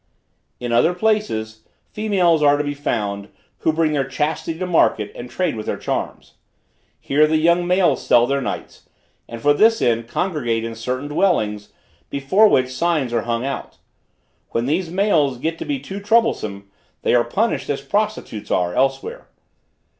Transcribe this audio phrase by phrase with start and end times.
[0.59, 3.27] In other places, females are to be found,
[3.59, 6.37] who bring their chastity to market and trade with their charms.
[6.99, 8.89] Here the young males sell their nights,
[9.29, 11.69] and for this end congregate in certain dwellings,
[12.09, 13.77] before which signs are hung out.
[14.49, 16.71] When these males get to be too troublesome,
[17.03, 19.27] they are punished as prostitutes are, elsewhere.